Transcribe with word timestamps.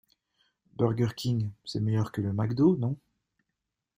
Burker 0.77 1.13
King 1.15 1.51
c'est 1.63 1.79
meilleur 1.79 2.11
que 2.11 2.21
le 2.21 2.33
MacDo 2.33 2.75
non? 2.75 2.97